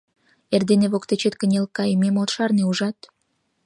Эрдене 0.53 0.87
воктечет 0.93 1.33
кынел 1.39 1.65
кайымем 1.77 2.15
от 2.23 2.29
шарне, 2.35 2.63
ужат? 2.69 2.97